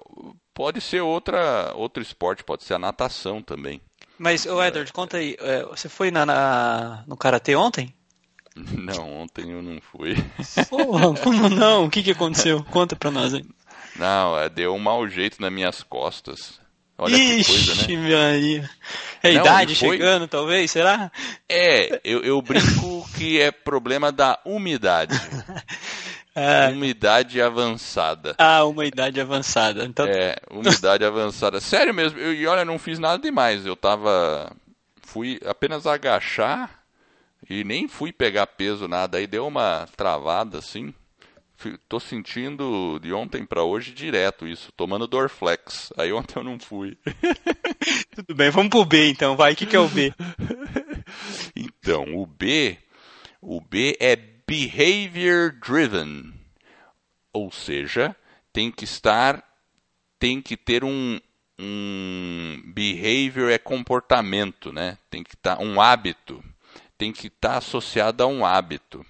[0.55, 3.81] pode ser outra outro esporte, pode ser a natação também.
[4.19, 7.95] Mas, o Edward, conta aí, é, você foi na, na no karatê ontem?
[8.57, 10.17] Não, ontem eu não fui.
[10.69, 11.85] Porra, como não?
[11.85, 12.65] O que, que aconteceu?
[12.65, 13.45] Conta pra nós aí.
[13.95, 16.61] Não, é, deu um mau jeito nas minhas costas.
[16.99, 18.69] Olha Ixi, que coisa, né?
[19.23, 19.91] É a não, idade foi...
[19.91, 21.11] chegando, talvez, será?
[21.49, 25.15] É, eu, eu brinco que é problema da umidade.
[26.41, 26.71] Ah.
[26.71, 28.37] Umidade avançada.
[28.39, 29.85] Ah, uma idade avançada.
[29.85, 30.07] Então...
[30.07, 31.61] É, umidade avançada.
[31.61, 33.67] Sério mesmo, eu, e olha, não fiz nada demais.
[33.67, 34.53] Eu tava.
[35.03, 36.85] Fui apenas agachar
[37.51, 40.95] e nem fui pegar peso nada, aí deu uma travada assim.
[41.89, 45.93] Tô sentindo de ontem para hoje direto isso, tomando Dorflex.
[45.97, 46.97] Aí ontem eu não fui.
[48.15, 49.53] Tudo bem, vamos pro B então, vai.
[49.53, 50.15] O que, que é o B?
[51.57, 52.79] então, o B,
[53.41, 56.33] o B é behavior driven.
[57.33, 58.15] Ou seja,
[58.53, 59.43] tem que estar,
[60.19, 61.21] tem que ter um,
[61.59, 64.97] um behavior é comportamento, né?
[65.11, 66.43] Tem que estar tá, um hábito
[66.99, 69.07] tem que estar tá associada a um hábito.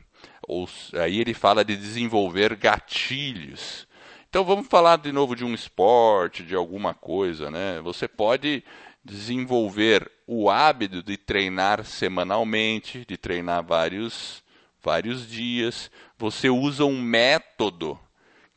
[0.48, 3.86] Ou, aí ele fala de desenvolver gatilhos.
[4.30, 7.80] Então vamos falar de novo de um esporte, de alguma coisa, né?
[7.82, 8.64] Você pode
[9.04, 14.42] desenvolver o hábito de treinar semanalmente, de treinar vários
[14.82, 15.90] vários dias.
[16.16, 17.98] Você usa um método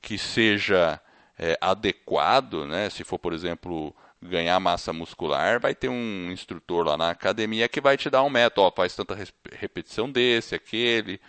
[0.02, 1.00] que seja
[1.38, 2.90] é, adequado, né?
[2.90, 7.82] Se for, por exemplo, ganhar massa muscular, vai ter um instrutor lá na academia que
[7.82, 9.18] vai te dar um método, ó, faz tanta
[9.52, 11.20] repetição desse, aquele.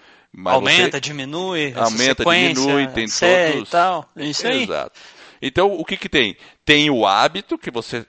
[0.44, 1.00] Aumenta, você...
[1.00, 3.68] diminui, aumenta, diminui, tem todos.
[3.68, 4.08] E tal.
[4.16, 4.62] É isso aí.
[4.62, 4.98] Exato.
[5.40, 6.36] Então, o que, que tem?
[6.64, 8.06] Tem o hábito que você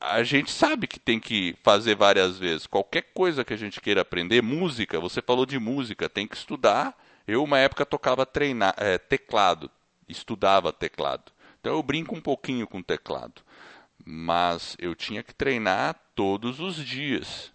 [0.00, 2.66] a gente sabe que tem que fazer várias vezes.
[2.66, 6.96] Qualquer coisa que a gente queira aprender, música, você falou de música, tem que estudar.
[7.26, 9.70] Eu, uma época, tocava treinar, é, teclado,
[10.08, 11.32] estudava teclado.
[11.60, 13.42] Então, eu brinco um pouquinho com teclado.
[14.04, 17.51] Mas eu tinha que treinar todos os dias.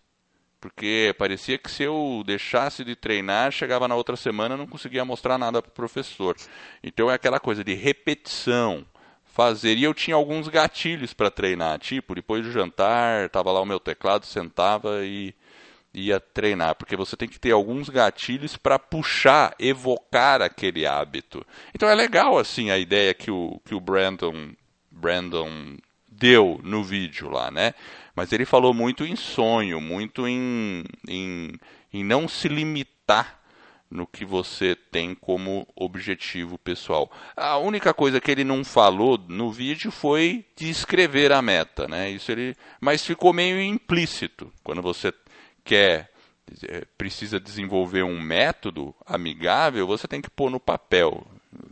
[0.67, 5.38] Porque parecia que se eu deixasse de treinar, chegava na outra semana não conseguia mostrar
[5.38, 6.36] nada para o professor.
[6.84, 8.86] Então é aquela coisa de repetição,
[9.23, 9.77] fazer.
[9.77, 13.80] E eu tinha alguns gatilhos para treinar, tipo, depois do jantar, tava lá o meu
[13.80, 15.34] teclado, sentava e
[15.93, 21.45] ia treinar, porque você tem que ter alguns gatilhos para puxar, evocar aquele hábito.
[21.73, 24.51] Então é legal assim a ideia que o que o Brandon
[24.91, 25.77] Brandon
[26.12, 27.73] deu no vídeo lá, né?
[28.17, 31.53] Mas ele falou muito em sonho, muito em, em,
[31.93, 33.39] em não se limitar
[33.91, 37.12] no que você tem como objetivo pessoal.
[37.36, 42.10] A única coisa que ele não falou no vídeo foi de escrever a meta, né?
[42.10, 45.13] Isso ele, mas ficou meio implícito quando você
[45.63, 46.12] quer
[46.67, 51.23] é, precisa desenvolver um método amigável, você tem que pôr no papel.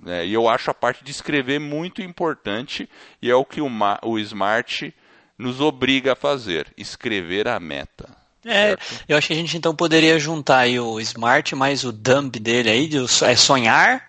[0.03, 0.27] Né?
[0.27, 2.87] E eu acho a parte de escrever muito importante
[3.19, 3.69] e é o que o,
[4.03, 4.93] o Smart
[5.37, 8.09] nos obriga a fazer, escrever a meta.
[8.45, 12.39] É, eu acho que a gente então poderia juntar aí o smart mais o dumb
[12.39, 14.07] dele aí, de, é sonhar,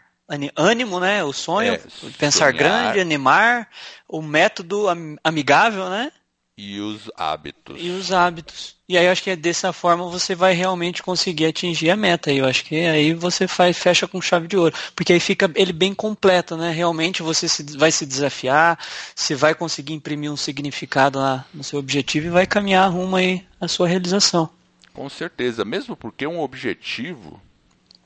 [0.54, 1.24] ânimo, né?
[1.24, 1.80] O sonho, é,
[2.18, 2.54] pensar sonhar.
[2.54, 3.68] grande, animar,
[4.06, 4.86] o método
[5.24, 6.12] amigável, né?
[6.58, 7.76] E os hábitos.
[7.78, 8.76] E os hábitos.
[8.88, 12.32] E aí eu acho que é dessa forma você vai realmente conseguir atingir a meta.
[12.32, 14.74] E eu acho que aí você faz, fecha com chave de ouro.
[14.94, 16.70] Porque aí fica ele bem completo, né?
[16.72, 18.78] Realmente você se, vai se desafiar,
[19.14, 23.44] você vai conseguir imprimir um significado lá no seu objetivo e vai caminhar rumo aí
[23.60, 24.48] à sua realização.
[24.94, 25.62] Com certeza.
[25.62, 27.38] Mesmo porque um objetivo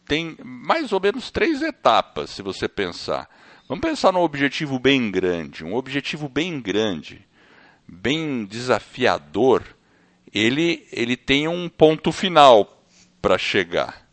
[0.09, 3.31] tem mais ou menos três etapas, se você pensar.
[3.69, 5.63] Vamos pensar num objetivo bem grande.
[5.63, 7.30] Um objetivo bem grande
[7.91, 9.65] bem desafiador,
[10.33, 12.85] ele, ele tem um ponto final
[13.21, 14.09] para chegar.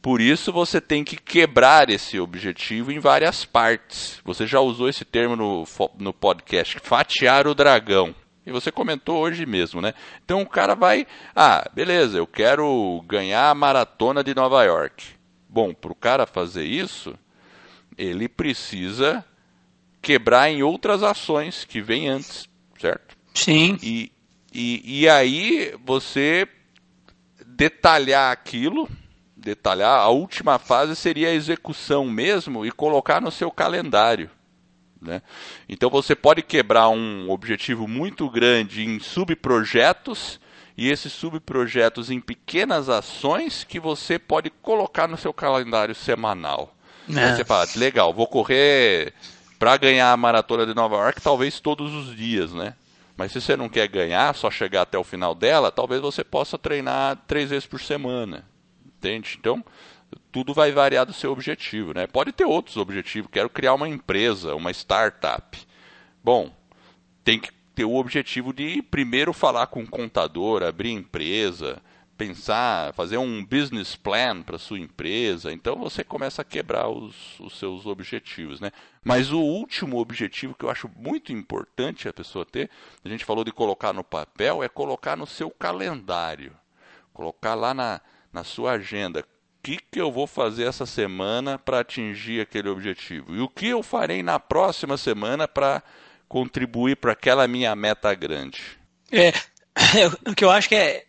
[0.00, 4.20] Por isso você tem que quebrar esse objetivo em várias partes.
[4.24, 5.64] Você já usou esse termo no,
[5.98, 8.14] no podcast, fatiar o dragão.
[8.46, 9.92] E você comentou hoje mesmo, né?
[10.24, 15.04] Então o cara vai, ah, beleza, eu quero ganhar a maratona de Nova York.
[15.48, 17.18] Bom, para o cara fazer isso,
[17.98, 19.24] ele precisa
[20.00, 23.15] quebrar em outras ações que vêm antes, certo?
[23.36, 23.78] Sim.
[23.82, 24.12] E,
[24.52, 26.48] e, e aí você
[27.44, 28.88] detalhar aquilo,
[29.36, 34.30] detalhar, a última fase seria a execução mesmo e colocar no seu calendário.
[35.00, 35.22] Né?
[35.68, 40.40] Então você pode quebrar um objetivo muito grande em subprojetos
[40.76, 46.74] e esses subprojetos em pequenas ações que você pode colocar no seu calendário semanal.
[47.08, 47.34] É.
[47.34, 49.14] Você fala, legal, vou correr
[49.58, 52.74] para ganhar a maratona de Nova York talvez todos os dias, né?
[53.16, 56.58] Mas se você não quer ganhar, só chegar até o final dela, talvez você possa
[56.58, 58.46] treinar três vezes por semana.
[58.84, 59.36] Entende?
[59.40, 59.64] Então,
[60.30, 61.94] tudo vai variar do seu objetivo.
[61.94, 62.06] Né?
[62.06, 63.30] Pode ter outros objetivos.
[63.32, 65.58] Quero criar uma empresa, uma startup.
[66.22, 66.52] Bom,
[67.24, 71.80] tem que ter o objetivo de primeiro falar com o contador, abrir empresa,
[72.16, 75.52] pensar, fazer um business plan para sua empresa.
[75.52, 78.72] Então você começa a quebrar os, os, seus objetivos, né?
[79.04, 82.70] Mas o último objetivo que eu acho muito importante a pessoa ter,
[83.04, 86.52] a gente falou de colocar no papel, é colocar no seu calendário,
[87.12, 88.00] colocar lá na,
[88.32, 89.20] na sua agenda.
[89.20, 89.24] O
[89.62, 93.34] que, que eu vou fazer essa semana para atingir aquele objetivo?
[93.34, 95.82] E o que eu farei na próxima semana para
[96.28, 98.62] contribuir para aquela minha meta grande?
[99.94, 101.05] É, o que eu acho que é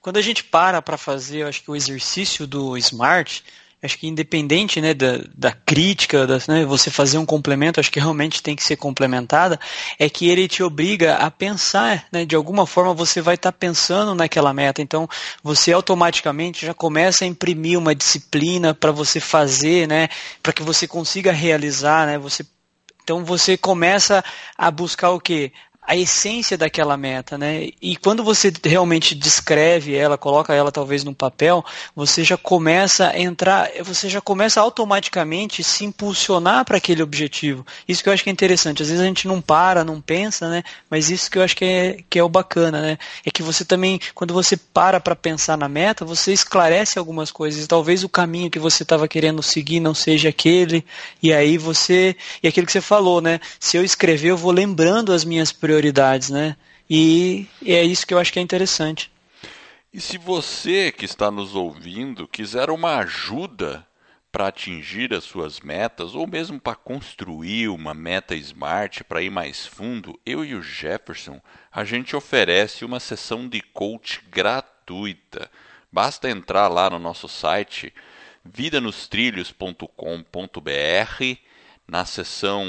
[0.00, 3.44] quando a gente para para fazer, acho que o exercício do Smart,
[3.82, 8.00] acho que independente né, da, da crítica, da, né, você fazer um complemento, acho que
[8.00, 9.58] realmente tem que ser complementada,
[9.98, 13.58] é que ele te obriga a pensar, né, de alguma forma você vai estar tá
[13.58, 15.08] pensando naquela meta, então
[15.42, 20.08] você automaticamente já começa a imprimir uma disciplina para você fazer, né,
[20.42, 22.44] para que você consiga realizar, né, você
[23.08, 24.22] então você começa
[24.54, 25.50] a buscar o que?
[25.88, 27.70] A essência daquela meta, né?
[27.80, 31.64] E quando você realmente descreve ela, coloca ela talvez num papel,
[31.96, 37.66] você já começa a entrar, você já começa automaticamente se impulsionar para aquele objetivo.
[37.88, 38.82] Isso que eu acho que é interessante.
[38.82, 40.62] Às vezes a gente não para, não pensa, né?
[40.90, 42.98] Mas isso que eu acho que é, que é o bacana, né?
[43.24, 47.66] É que você também, quando você para para pensar na meta, você esclarece algumas coisas.
[47.66, 50.84] Talvez o caminho que você estava querendo seguir não seja aquele,
[51.22, 53.40] e aí você, e aquilo que você falou, né?
[53.58, 56.56] Se eu escrever, eu vou lembrando as minhas prioridades prioridades, né?
[56.90, 59.12] E, e é isso que eu acho que é interessante.
[59.92, 63.86] E se você que está nos ouvindo quiser uma ajuda
[64.30, 69.66] para atingir as suas metas ou mesmo para construir uma meta smart para ir mais
[69.66, 71.40] fundo, eu e o Jefferson,
[71.72, 75.50] a gente oferece uma sessão de coach gratuita.
[75.90, 77.94] Basta entrar lá no nosso site
[78.44, 81.38] vidanostrilhos.com.br
[81.86, 82.66] na seção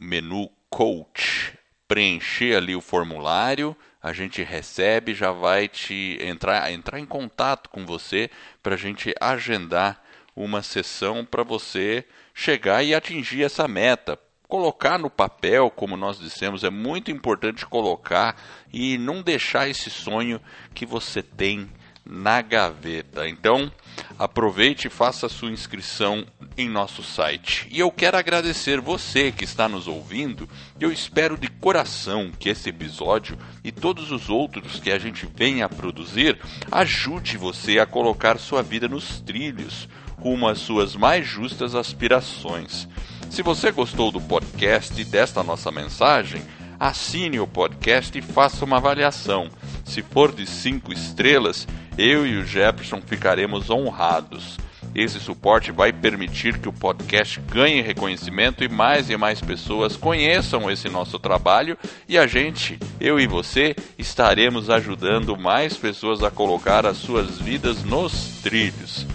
[0.00, 1.56] menu coach,
[1.88, 7.84] preencher ali o formulário, a gente recebe, já vai te entrar, entrar em contato com
[7.84, 8.30] você
[8.62, 10.00] para a gente agendar
[10.34, 14.18] uma sessão para você chegar e atingir essa meta.
[14.46, 18.40] Colocar no papel, como nós dissemos, é muito importante colocar
[18.72, 20.40] e não deixar esse sonho
[20.72, 21.68] que você tem
[22.04, 23.28] na gaveta.
[23.28, 23.72] Então,
[24.18, 27.68] aproveite e faça sua inscrição em nosso site.
[27.70, 30.48] E eu quero agradecer você que está nos ouvindo.
[30.80, 35.66] Eu espero de coração que esse episódio e todos os outros que a gente venha
[35.66, 36.38] a produzir
[36.70, 39.88] ajude você a colocar sua vida nos trilhos
[40.18, 42.88] rumo às suas mais justas aspirações.
[43.30, 46.42] Se você gostou do podcast e desta nossa mensagem,
[46.78, 49.50] assine o podcast e faça uma avaliação.
[49.84, 51.66] Se for de cinco estrelas,
[51.98, 54.58] eu e o Jefferson ficaremos honrados.
[54.94, 60.70] Esse suporte vai permitir que o podcast ganhe reconhecimento e mais e mais pessoas conheçam
[60.70, 61.76] esse nosso trabalho
[62.08, 67.84] e a gente, eu e você, estaremos ajudando mais pessoas a colocar as suas vidas
[67.84, 69.06] nos trilhos.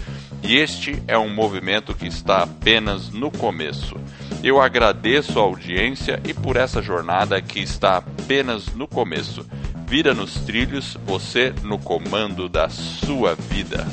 [0.42, 3.96] E este é um movimento que está apenas no começo.
[4.42, 9.46] Eu agradeço a audiência e por essa jornada que está apenas no começo.
[9.92, 13.86] Vira nos trilhos, você no comando da sua vida.